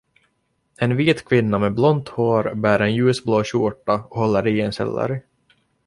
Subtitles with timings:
[0.85, 5.21] En vit kvinna med blont hår bär en ljusblå skjorta och håller i en selleri.